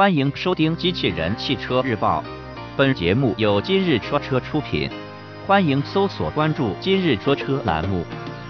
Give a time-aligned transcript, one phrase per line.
[0.00, 2.24] 欢迎收听《机器人汽车日报》，
[2.74, 4.88] 本节目由今日说车出品。
[5.46, 8.02] 欢迎搜索关注“今日说车”栏目，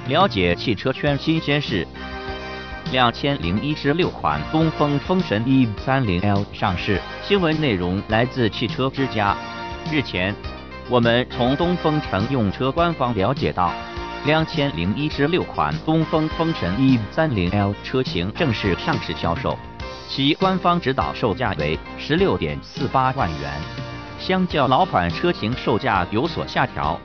[0.06, 1.84] 了解汽车圈新鲜事。
[2.92, 9.37] 两千零一十六款东风风神 E 三零 L 上市，新闻内容来自汽车之家。
[9.90, 10.32] 日前，
[10.88, 13.72] 我们从东风乘用车官方了解到，
[14.24, 19.59] 两千零一十六款东风风神 E 三零 L 车型正式上市销售。
[20.11, 23.48] 其官方指导售价为十六点四八万元，
[24.18, 27.01] 相较老款车型售价有所下调。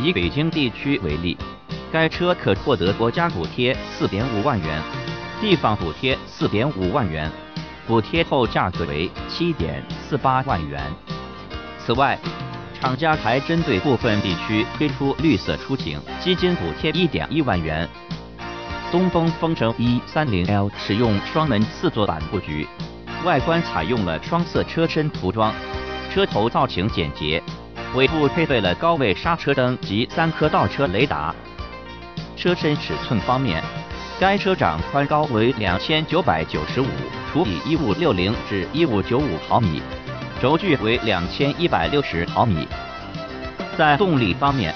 [0.00, 1.36] 以北京地区为例，
[1.90, 4.80] 该车可获得国家补贴四点五万元，
[5.40, 7.28] 地方补贴四点五万元，
[7.88, 10.80] 补贴后价格为七点四八万元。
[11.84, 12.16] 此外，
[12.80, 17.88] 厂家还针对部分地区推出绿色出行基金补贴一点一万元。
[18.92, 22.66] 东风风神 E30L 使用双门四座版布局，
[23.24, 25.52] 外观采用了双色车身涂装，
[26.08, 27.42] 车头造型简洁，
[27.96, 31.34] 尾部配备了高位刹车灯及三颗倒车雷达。
[32.36, 33.60] 车身尺寸方面，
[34.20, 36.86] 该车长宽高为两千九百九十五
[37.32, 39.82] 除以一五六零至一五九五毫米，
[40.40, 42.68] 轴距为两千一百六十毫米。
[43.76, 44.72] 在动力方面，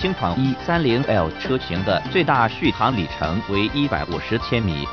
[0.00, 4.88] 新款 E30L 车型的最大续航里程为一百五十千米，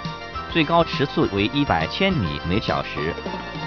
[0.51, 3.13] 最高时速为一百千米每小时，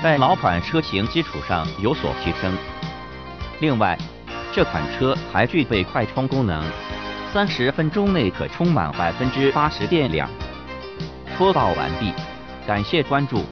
[0.02, 2.52] 在老款车型基础上有所提升。
[3.60, 3.96] 另外，
[4.52, 6.62] 这款车还具备快充功能，
[7.32, 10.28] 三十分钟内可充满百分之八十电量。
[11.38, 12.12] 播报完毕，
[12.66, 13.46] 感谢关注。